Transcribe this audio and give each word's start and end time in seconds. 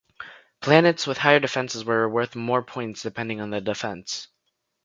Planets 0.61 1.05
with 1.05 1.19
higher 1.19 1.39
defenses 1.39 1.85
were 1.85 2.09
worth 2.09 2.35
more 2.35 2.63
points 2.63 3.03
depending 3.03 3.39
on 3.39 3.51
the 3.51 3.61
defense. 3.61 4.29